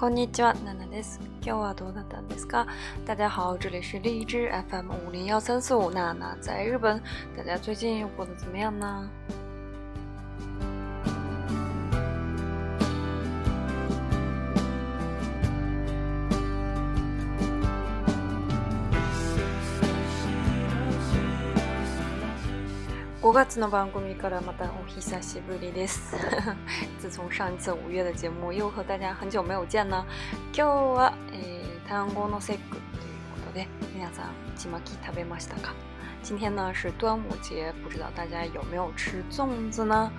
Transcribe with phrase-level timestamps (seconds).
[0.00, 1.18] こんにちは、ナナです。
[1.44, 2.68] 今日はどうだったんですか
[3.04, 7.02] 大家好，这里是荔枝 FM 5 0 1 3 4 5ナナ在日本。
[7.36, 9.10] 大家最近过得怎么样呢？
[23.28, 26.16] 5月の番組からまたお久しぶりです。
[26.96, 30.02] 自从上一次5月的节目又和大家很久没有见了。
[30.50, 32.60] 今日は、えー、単語のックというこ
[33.48, 35.74] とで、皆さん、ちまき食べましたか
[36.26, 40.10] 今天呢是端午节，不知道大家有没有吃粽子呢？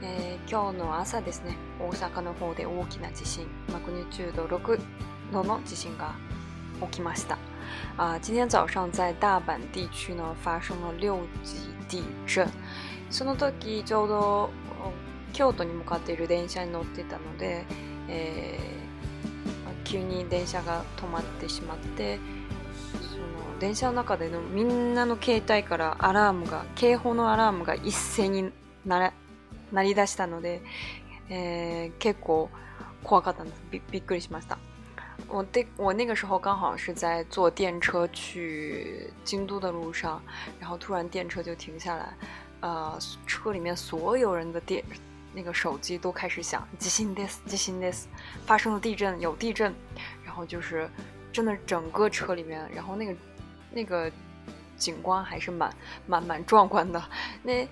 [0.00, 4.80] えー、今日の朝ですね、大阪の方で大きな地震、マグニチュード6
[5.34, 6.14] 度の地震が
[6.80, 7.36] 起きました。
[7.96, 12.46] 啊，今天早上在大阪地区呢发生了六级地震。
[13.10, 14.48] その時ちょうど
[15.32, 17.64] 京都に向かっている電車に乗ってたので、
[18.08, 22.18] えー、急に電車が止まってしまって。
[22.98, 28.50] その電車の中でのみんなの携帯からアラームが警報のアラームが一斉に
[28.84, 29.12] 鳴
[29.82, 30.60] り出したので、
[31.30, 32.50] えー、結構
[33.04, 34.58] 怖かったんですびっくりしました。
[35.28, 40.22] 我那我那个时候刚好是在坐电车去京都的路上，
[40.58, 42.14] 然后突然电车就停下来，
[42.60, 44.84] 呃，车里面所有人的电
[45.32, 48.06] 那个手机都开始响，急 s です、急心で s
[48.46, 49.72] 发生了地震，有地震。
[50.24, 50.88] 然后就是
[51.32, 53.14] 真的整个车里面，然后那个
[53.72, 54.10] 那个
[54.76, 55.72] 景观还是蛮
[56.06, 57.00] 蛮蛮壮观的。
[57.42, 57.66] 那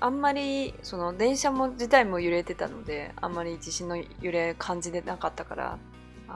[0.00, 5.78] あまりその電車も自体も揺れてたので、あまり地震の揺れ感じてなかったから。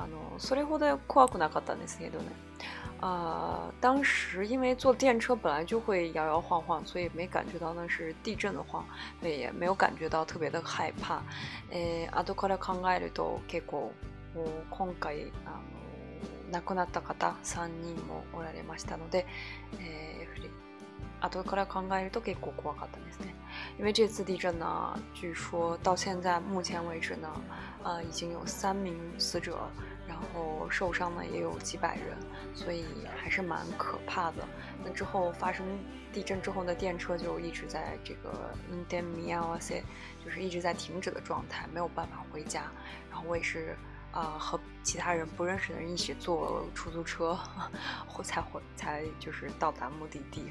[0.02, 2.24] あのそれほど怖くなかったんですけどね。
[3.00, 8.84] 啊、呃，当时因为坐电车本来就会摇摇晃晃，所以没感觉到那是地震的晃，
[9.20, 11.22] 所以也没有感觉到特别的害怕。
[11.70, 13.92] えー、後から考えると結構
[14.34, 19.26] もう今回あの亡くなった方3人もおられましたので、
[19.78, 20.48] えや
[21.24, 23.20] 後から考えると結構怖かったです
[23.78, 27.28] 因为这次地震呢，据说到现在目前为止呢，
[27.84, 29.56] 呃，已经有三名死者。
[30.06, 32.16] 然后受伤呢也有几百人，
[32.54, 32.84] 所以
[33.16, 34.46] 还是蛮可怕的。
[34.84, 35.64] 那之后发生
[36.12, 39.74] 地震之后呢，电车就一直在这个 n d e m i o s
[40.24, 42.62] 就是一直在停止的状态，没有办法回家。
[43.10, 43.76] 然后我也是
[44.12, 47.38] 啊和其他人不认识的人一起坐出租车，
[48.06, 50.44] 回才回才就是到达目的地。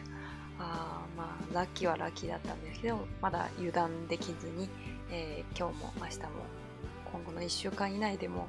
[0.58, 2.30] 啊，妈，lucky 哇 lucky，
[2.84, 4.70] 因为妈的유단되지ずに，
[5.10, 6.46] 诶，今日も明日も
[7.12, 8.48] 今後の一週間以内でも。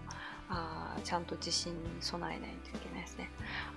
[0.52, 3.26] 啊，像都纪新松奈 n i 奈 e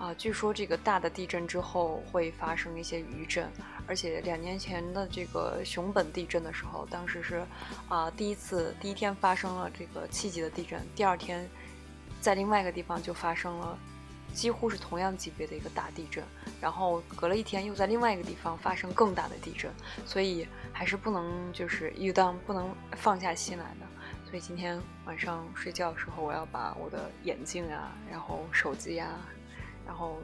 [0.04, 3.50] 啊，据说这个大的地震之后会发生一些余震，
[3.88, 7.44] 而且两年前的这个熊本地震的时候，当时是，
[7.88, 11.50] 啊，第一次第一天发生了这个七级的地震，第二天，
[12.22, 13.78] 在另外一个地方就发生了，
[14.34, 16.24] 几乎是同样级别的一个大地震，
[16.62, 19.72] 然后隔了一天又在另外一个地方发生更大的地震，
[20.06, 23.95] 所以还是不能就是一旦不能放下心来的。
[24.36, 29.12] 所以今天晚上睡觉的时候，我要把我的眼镜啊，然后手机呀，
[29.86, 30.18] 然后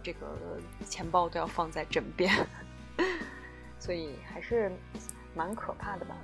[0.00, 2.32] 这个钱包都要放在枕边，
[3.80, 4.70] 所以还是
[5.34, 6.16] 蛮可怕的吧。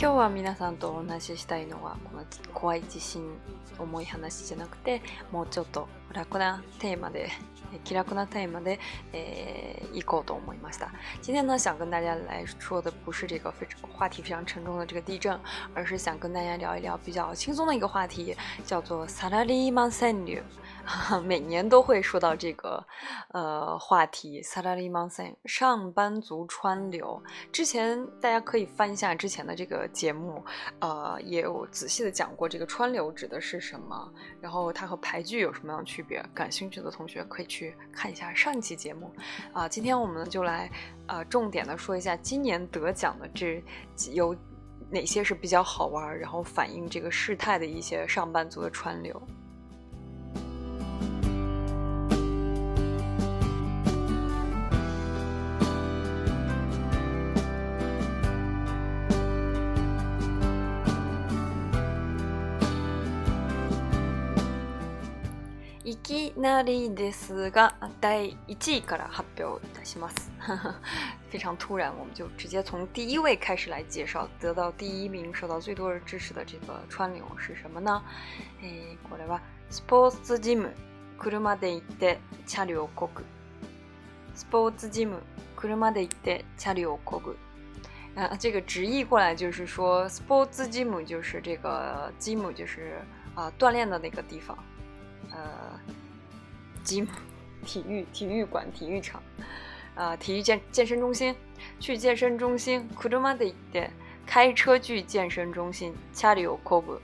[0.00, 3.34] 今日は皆さんとお話ししたいのはこの怖い地震
[3.80, 7.28] 重い話じゃなくてもうちょっと開闊テーマで、
[7.86, 8.80] 開闊なテーマで
[9.92, 10.90] 行こうと思いました。
[11.22, 15.38] 今天呢，想跟大家来说的不是这个非常话题非常沉重的这个地震，
[15.74, 18.34] 而是想跟大家聊一聊比较轻松的一个话题，
[18.64, 20.14] 叫做サラリーマンセ
[20.84, 22.82] 哈每年都会说到这个
[23.34, 27.22] 呃话题，サラリーマンセ上班族川流。
[27.52, 30.42] 之前大家可以翻一下之前的这个节目，
[30.80, 35.97] 呃，也有仔细的讲过这个川流指的是什么，然后它和排具有什么样区。
[36.00, 39.12] 区别，感兴趣的同学可以去看一下上一期节目，
[39.52, 40.70] 啊，今天我们就来，
[41.08, 43.60] 呃，重点的说一下今年得奖的这
[44.14, 44.32] 有
[44.90, 49.12] 哪些是比较好玩，然后反映这个事态的一些上班族的川流。
[66.36, 70.30] 哪里的四个待一季卡拉发表いたします。
[71.30, 74.28] 非常突然，我们就直接从第一位开始来介绍。
[74.40, 78.02] 得到第一名，受到最多人支持的这个川流是什么呢？
[78.62, 79.40] 诶，过来吧，
[79.70, 80.68] スポーツジム
[81.18, 83.08] 来るまで行ってチャリオ国。
[84.34, 85.22] スポーツジム
[85.56, 87.36] 来るまで行ってチャリオ国。
[88.16, 92.98] 啊，这个直译过来就是说，s p o スポ s ツジム就是这个吉姆，就是
[93.34, 94.56] 啊，锻炼的那个地方，
[95.30, 95.78] 呃。
[96.88, 97.08] 吉姆，
[97.66, 99.22] 体育体育馆体育场，
[99.94, 101.36] 啊，体育健健身中心，
[101.78, 103.84] 去健身中心库 u 玛 u m
[104.26, 106.94] 开车去健身中心，chario k o c h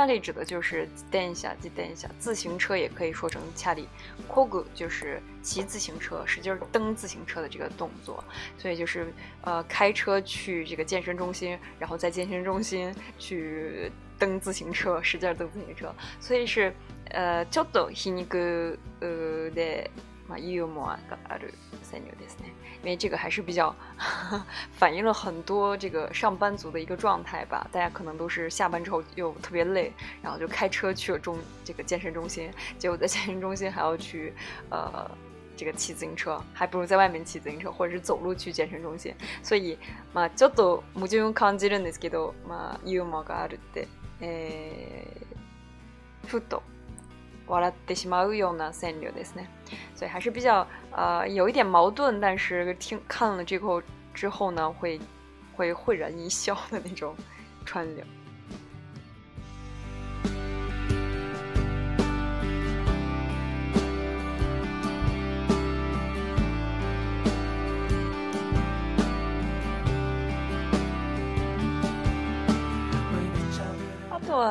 [0.00, 3.86] a r i e 指的就是蹬一下，蹬一下，自行车也可以说成 c h a r i o
[4.34, 8.22] c o g u 就是骑自行车，使劲蹬自行车的这个动作，
[8.58, 9.12] 所以就是
[9.42, 16.72] 呃，开车去这个健身中心，然后在健身中心去蹬自行车，使劲蹬自行车，所以是。
[17.14, 19.88] 呃，ょっと皮肉，嗯，对，
[20.28, 21.48] 嘛，幽默感，幽
[22.84, 23.74] 因为这个还是比较
[24.76, 27.66] 反映了很多这个上班族的一个状态吧。
[27.72, 29.90] 大家可能都是下班之后又特别累，
[30.20, 34.34] 然后就开车去了中这个健身中心，结果在健身中心还要去，
[34.70, 35.08] 呃，
[35.56, 39.14] 这个骑自行车，还不如在外面骑自行车，或者是走路去健身中心。
[39.42, 39.78] 所以，
[40.12, 43.86] まちょっと矛盾感じるんですけど、まあユーモアがあるって、
[46.26, 46.62] ふと。
[47.46, 49.46] 瓦拉德西马乌有呢，塞纽ですね。
[49.94, 53.82] 所以还是比较呃有一点矛盾，但是听看了这个
[54.14, 54.98] 之后呢，会
[55.54, 57.14] 会会然一笑的那种
[57.66, 58.04] 川流。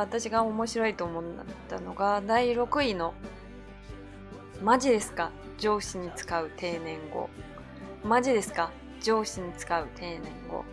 [0.03, 1.23] 私が面白いと思っ
[1.69, 3.13] たのが第6位の
[4.61, 7.29] 「マジですか上司に使う定年語」
[8.03, 8.71] 「マジですか
[9.01, 10.65] 上司に使う定年語」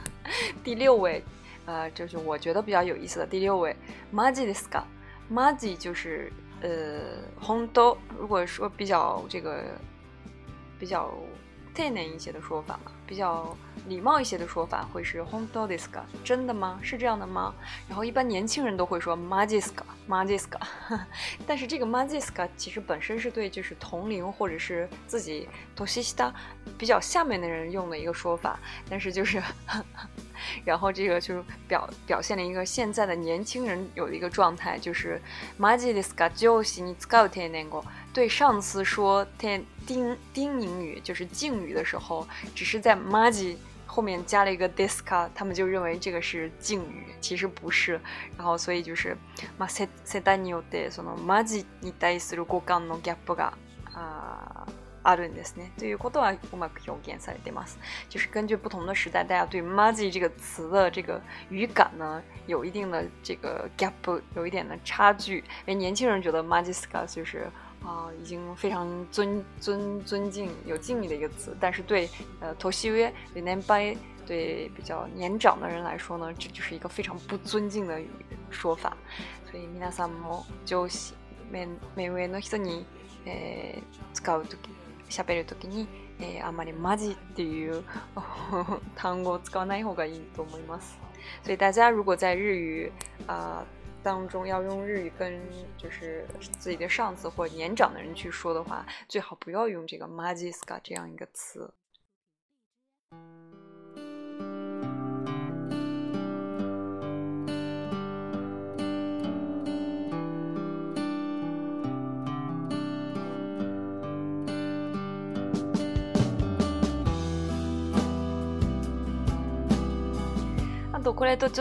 [0.64, 1.22] 第六位
[1.66, 3.74] 啊、呃，就是我觉得比较有意思的第六位
[4.12, 4.84] “マジですか
[5.32, 6.30] ”，“マジ”就是
[6.60, 7.96] 呃“红豆”。
[8.20, 9.64] 如果说比较这个
[10.78, 11.10] 比较
[11.74, 13.54] t e n 一些的说法嘛，比较
[13.88, 16.78] 礼貌一些的说法会是 hontodiska，真的吗？
[16.80, 17.52] 是这样的吗？
[17.88, 20.60] 然后一般年轻人都会说 majiska，majiska，
[21.44, 26.32] 但是这个 majiska 其实本身是对就是同龄或者是自己 d o s h i t a
[26.78, 28.56] 比较下面的人用的一个说法，
[28.88, 29.42] 但是就是。
[30.64, 35.20] 然后这个就是表表现了一个现在的年轻人有的一个状态，就是
[35.56, 37.82] 马吉迪斯卡就是尼斯卡，天天练
[38.12, 48.00] 对上次说天丁丁英语就是敬语的时候，只是在马吉后面加了一个 d 迪斯卡，他们就认为这个是敬语，其实不是。
[48.36, 49.16] 然后所以就是
[49.58, 53.52] 马塞塞达尼欧的什么马吉，你的意思如果讲诺吉普嘎
[53.92, 54.66] 啊。
[55.04, 55.70] 啊对，んですね。
[55.78, 57.62] 对于国端，我们有检测的，对吗？
[58.08, 61.20] 就是根据不同的时代，大家对“m u マ y 这个词的这个
[61.50, 65.38] 语感呢，有一定的这个 g ャップ，有一点的差距。
[65.66, 67.46] 因为年轻人觉得“m u y s マジス s 就是
[67.84, 72.08] 啊，已经非常尊尊尊敬、有敬意的一个词，但是对
[72.40, 73.94] 呃、头西约、年迈、
[74.26, 78.08] 对比较年长的人来说呢，这就是一个非常不尊敬的语
[78.48, 78.96] 说法。
[79.50, 81.12] 所以，皆さんも上司
[81.50, 82.86] 面面うえの人に
[84.14, 84.83] 使うとき。
[85.14, 85.86] 喋る時に、
[86.20, 87.84] えー、あんまりマジっていう
[88.96, 90.98] 単語を使わない方がいいと思います。
[91.44, 92.92] 所以大家如果在日语
[93.26, 93.66] 啊、呃、
[94.02, 95.40] 当中要用日语跟
[95.78, 96.26] 就是
[96.58, 101.72] 自己的上司或年长的人去说的话，最好不要用这个 “majis” 这样一个词。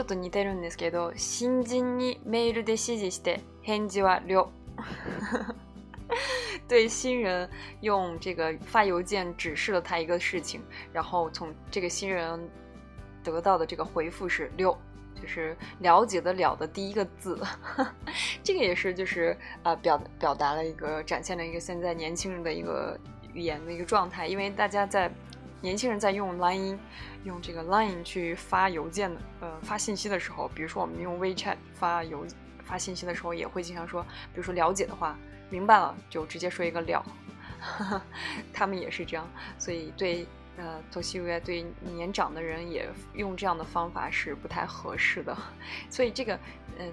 [0.04, 1.12] と似てるんですけ是
[6.88, 7.50] 新人
[7.82, 10.62] 用这个发邮件指示了他一个事情，
[10.94, 12.50] 然后从这个新人
[13.24, 14.76] 得到的这个回复是“六”，
[15.22, 17.40] 就是了解的“了”的第一个字。
[18.44, 22.98] 这个也是就是呃表表达了一个展现了一个现在年轻人的一个
[23.34, 25.12] 语言的一个状态，因为大家在。
[25.64, 26.78] 年轻人在用 Line，
[27.24, 32.26] 用这个 Line 去发邮件，的，呃发信息的时候，比如说我们用 WeChat 发邮
[32.66, 35.18] 发信息的时候，也会经常说，比如说了解的话，
[35.50, 37.02] 明白了就直接说一个了。
[38.52, 39.26] 他们也是这样，
[39.58, 40.28] 所以对，
[40.58, 45.34] 呃，做新月对年长的人也用这样的方法是不太合适的，
[45.90, 46.38] 所以这个，
[46.78, 46.92] 嗯。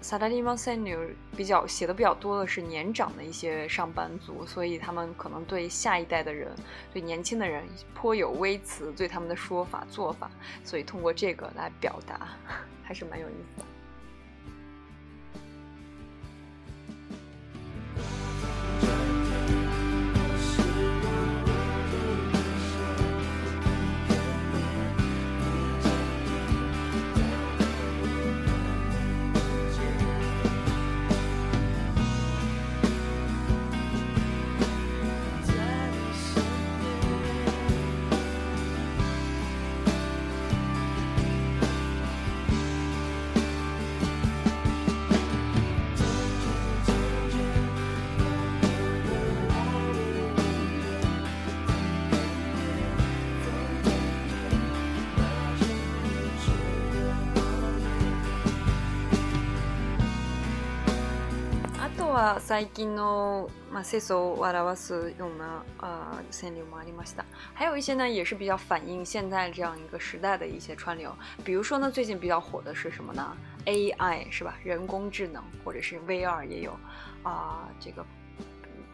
[0.00, 0.96] 萨拉丁·马塞纽
[1.36, 6.48] 比较写的比较多的是年长的一些上班族，所以他们可能对下一代的人，
[6.92, 7.64] 对年轻的人
[7.96, 10.30] 颇有微词，对他们的说法做法，
[10.62, 12.28] 所以通过这个来表达，
[12.84, 13.66] 还是蛮有意思的。
[62.44, 63.84] 最近诺川
[67.54, 71.14] 还有一些呢，也是比较反映现在这样一个时代的一些川流。
[71.44, 74.58] 比如说呢，最近比较火的是什么呢？AI 是吧？
[74.64, 76.76] 人工智能，或者是 VR 也有
[77.22, 78.04] 啊，这个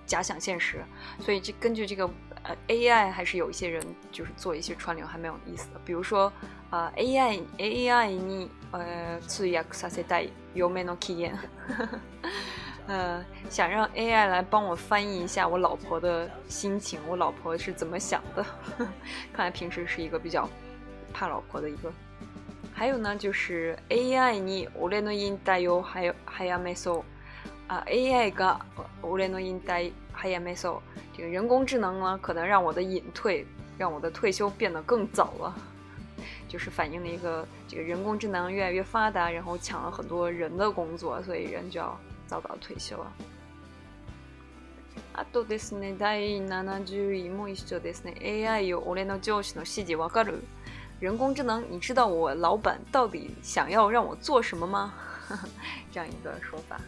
[0.04, 0.84] 假想现实。
[1.20, 2.06] 所以这根据这个
[2.42, 5.80] 呃 AI，还是有一些人就是做一些川流，还蛮有意思的。
[5.82, 6.30] 比如说
[6.68, 11.32] 啊，AI AI に呃、通訳 させたい嫁の機嫌。
[12.86, 18.44] 呃，想让 AI 来帮我翻译一下我老婆的心情，我老婆是怎么想的？
[19.32, 20.46] 看来平时是一个比较
[21.12, 21.90] 怕老婆的一个。
[22.74, 27.02] 还有呢，就是 AI に俺の引退を早く m 指そう。
[27.68, 28.58] 啊，AI が
[29.00, 30.80] 俺の引退早く m 指そう。
[31.16, 33.46] 这个人工智能呢，可能让我的隐退，
[33.78, 35.54] 让我的退休变得更早了。
[36.48, 41.98] 就是反映了一个这个人工智能越来越发达，然后抢了很多人的工作，所以人就要。
[42.26, 43.06] 早早退社は。
[45.12, 48.14] あとですね、第70位も一緒ですね。
[48.48, 50.42] AI よ、俺の上司の指示わかる
[51.00, 54.92] 人工智能，你知道我老板到底想要让我做什么吗？
[55.92, 56.80] 这样一个说法。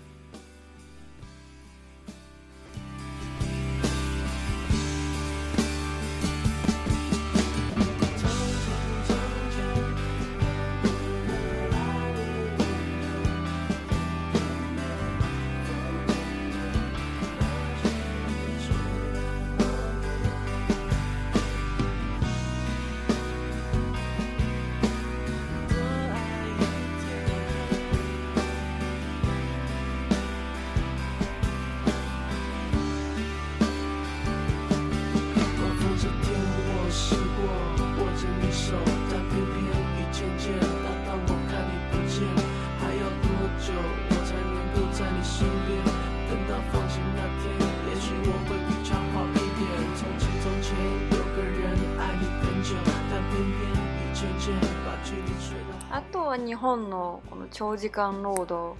[56.56, 58.74] 日本的この長時間労働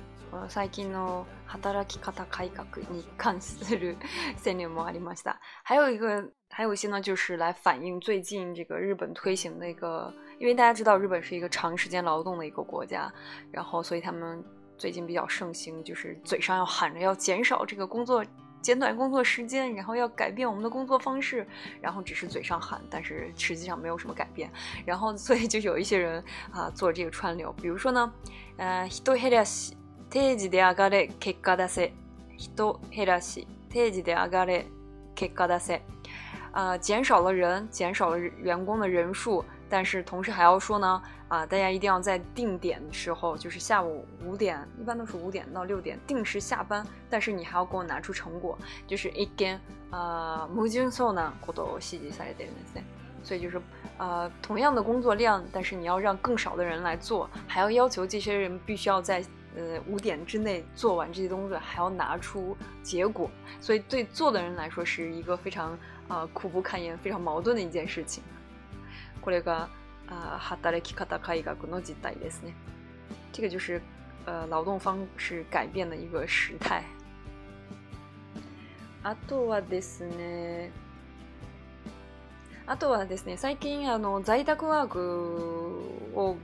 [0.48, 3.98] 最近の働き方改革に関する
[4.38, 5.38] セニュもありました。
[5.62, 13.12] 还有一个，还有一些呢，就是来反映最近这个日本推行一个，因为大家知道日本是一个长时间劳动的一个国家，
[13.52, 14.42] 然后所以他们
[14.78, 18.24] 最近比较盛行，就是嘴上要喊着要减少这个工作。
[18.74, 21.46] 缩短工作时间，然后要改变我们的工作方式，
[21.80, 24.50] 然后只是嘴上喊，但是实际上没有什么改变。
[24.84, 28.12] 然后， 所以就有一些人啊做这个串流，比如说呢，
[28.56, 29.76] 呃，人少，
[30.10, 31.90] 工资的高嘞，结果的少，人
[32.40, 32.72] 少，
[33.70, 34.66] 工资的高嘞，
[35.14, 35.78] 结果的少，
[36.52, 41.00] 呃，减少了人，减少了员工的人数，但是同时还要说呢。
[41.28, 46.86] 啊，大家一定要在定点的时候，就是下午五点，一般都是五点到六点定时下班。
[47.10, 48.56] 但是你还要给我拿出成果，
[48.86, 52.84] 就是一根啊，母金手呢，我都洗几下也得那些。
[53.24, 53.60] 所以就是
[53.98, 59.20] 啊，同样的工作量，但是你要让更少的人来做，还要要求这些人必须要在
[59.56, 63.28] 呃五点之内做完这些东西，还要拿出结果。
[63.60, 68.22] 所以对做的人来说是一个非常啊苦不堪言、非常矛盾的一件事情。
[69.20, 69.68] 过这个。
[70.08, 72.54] 呃，働き方改革の実態ですね。
[73.32, 73.82] 这个就是
[74.24, 76.82] 呃劳动方式改变的一个时态。
[79.02, 80.70] あとはですね。
[82.68, 85.80] あとはですね、最近あの在宅ワーク
[86.14, 86.36] を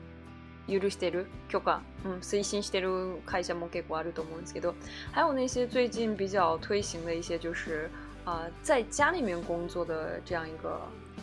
[0.68, 4.74] 許してる許可、ん、推進してる会社も結構あると思うんですけど，
[5.12, 7.90] 还有那些最近比较推行的一些就是
[8.24, 10.80] 呃，在家里面工作的这样一个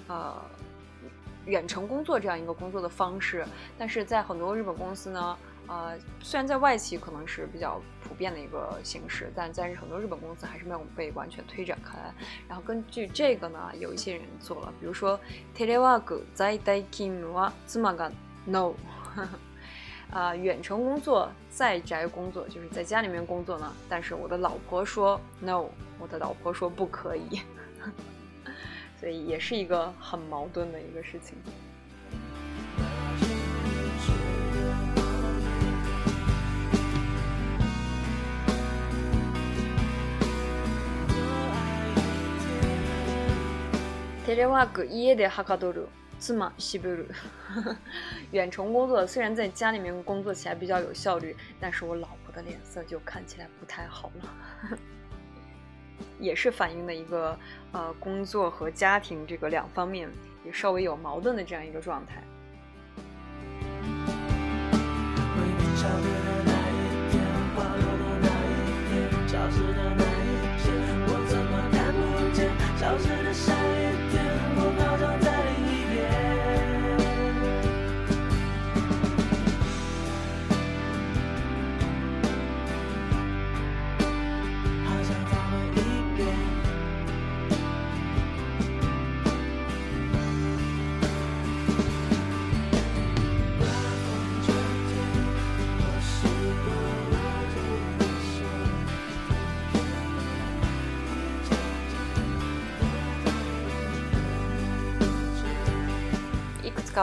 [0.09, 0.35] 呃、
[1.45, 3.45] 远程工作这样一个工作的方式，
[3.77, 11.97] 但是在很多日本公司呢，呃，虽然在外企可能是比较普遍的一个形式，但是在很多日本公司还是没有被完全推展开。
[12.47, 15.19] 然后根据这个呢，有一些人做了，比如说
[15.55, 17.51] telework 在宅 king 吗
[18.45, 18.73] ？no？
[20.11, 25.65] 啊， 远程工作在宅工作就是在家里面工作呢，但是我的老婆说 no，
[25.99, 27.41] 我的老婆说不可以。
[28.99, 31.35] 所以也是一个很矛盾的一个事情。
[44.27, 45.87] telework 夜的哈卡多鲁，
[46.19, 47.03] 芝西鲁，
[48.31, 54.77] 远程工作虽然在家里面工作起来比较有效率，但是我老婆的脸色就看起来不太好了。
[56.19, 57.35] 也是反映的一个，
[57.71, 60.07] 呃，工作和家庭这个两方面
[60.45, 62.23] 也稍微有矛盾的这样一个状态。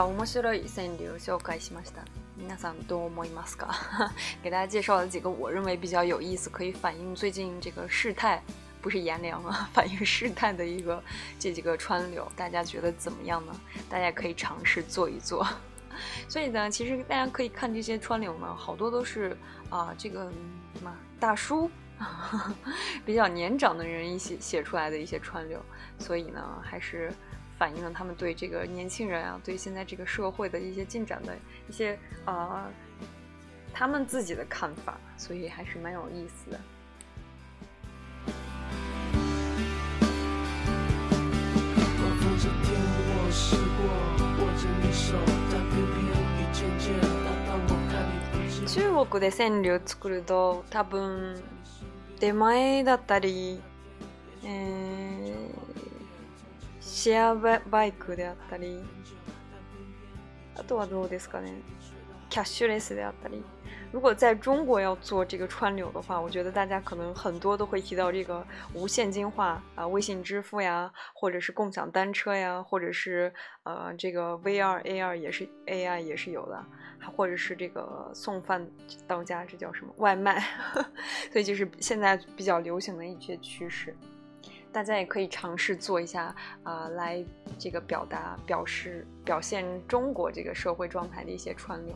[0.03, 2.03] 我们写了几篇流，修改しました。
[2.37, 3.69] 皆さんどう思いますか？
[4.43, 8.43] 给大家介绍了几个我认为比较有意思、可以反映最近这个事态，
[8.81, 11.01] 不是炎凉啊、 反映事态的一个
[11.39, 13.53] 这几个川流，大家觉得怎么样呢？
[13.89, 15.47] 大家可以尝试做一做。
[16.27, 19.35] 所以呢，其实大家可以看这些川流呢，好多都是
[19.69, 20.29] 啊，这个
[20.75, 21.71] 什么大叔，
[23.05, 25.59] 比较年长的人一些写出来的一些川流，
[25.97, 27.11] 所以呢，还是。
[27.57, 31.35] 反映了他们对这个年轻人啊，对现在这个社会的一些进展的
[31.67, 32.69] 一些啊，
[33.73, 36.59] 他们自己的看法，所以还是蛮有意思的。
[48.67, 53.59] 中国で戦力をつると、多分出前だったり、
[54.43, 55.66] えー。
[56.97, 57.35] share
[57.69, 58.79] bike であったり、
[60.55, 61.53] あとはどうですかね
[62.31, 63.43] ？cashless であったり，
[63.93, 73.31] 如果在中国要做这个川流的话，我觉得大家可能很多都会提到这个无现金化啊，微信支付呀，或者是共享单车呀，或者是
[73.63, 76.65] 呃这个 VR、AR 也是 AI 也是有的，
[77.15, 78.67] 或者是这个送饭
[79.07, 79.93] 到家，这叫什么？
[79.97, 80.43] 外卖，
[81.31, 83.95] 所以就是现在比较流行的一些趋势。
[84.71, 87.23] 大家也可以尝试做一下啊，来
[87.57, 91.95] 这个表达、表示、表现中国这个社会状态的一些串流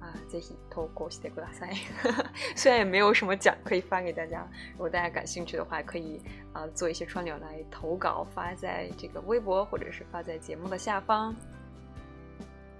[0.00, 0.14] 啊。
[0.30, 1.70] 这是一条过时的古拉塞，
[2.54, 4.46] 虽然也没有什么奖可以发给大家。
[4.72, 6.20] 如果大家感兴趣的话，可以
[6.52, 11.34] 啊做一些串流来投稿，发在这个微博或者是发在节目的下方。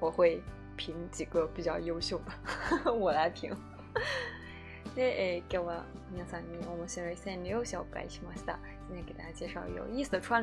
[0.00, 0.42] 我会
[0.76, 2.20] 评几个比较优秀
[2.84, 3.54] 的， 我来评。
[4.94, 5.82] で今日は
[6.12, 8.56] 皆さんに面白い戦例を紹介しました。
[8.94, 10.42] ね给大家介绍有意思的川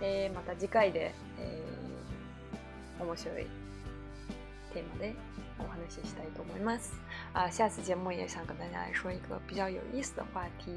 [0.00, 3.46] えー、また次回で、えー、面白い
[4.74, 5.14] テーマで
[5.58, 6.92] お話ししたいと思います。
[7.32, 10.72] 啊，下次节目也想跟大家来说一个比较有意思的话题。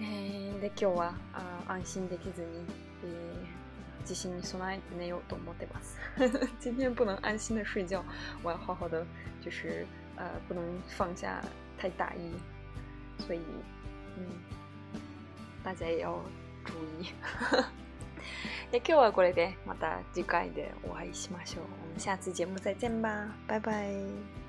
[0.00, 2.64] えー、で今日はあ安心できずに、
[3.04, 5.96] えー、地震に備えて寝ようと思ってます。
[6.64, 8.04] 今天不能安心的睡觉，
[8.42, 9.06] 我要好好的，
[9.40, 9.86] 就是
[10.16, 11.40] 呃，不能放下
[11.78, 12.34] 太大意，
[13.22, 13.40] 所以
[14.18, 14.26] 嗯。
[15.66, 16.12] 大家也要
[16.64, 17.10] 注意。
[18.70, 21.64] で今日はこれでまた次回でお会いしましょう。
[21.64, 24.45] 我们下次节目再见吧，拜拜。